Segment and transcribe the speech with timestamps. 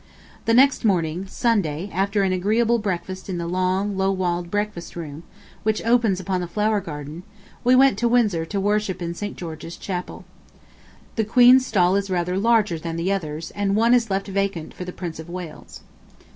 [0.45, 5.21] The next morning (Sunday), after an agreeable breakfast in the long, low walled breakfast room,
[5.61, 7.21] which opens upon the flower garden,
[7.63, 9.37] we went to Windsor to worship in St.
[9.37, 10.25] George's Chapel.
[11.17, 14.85] The Queen's stall is rather larger than the others, and one is left vacant for
[14.85, 15.81] the Prince of Wales.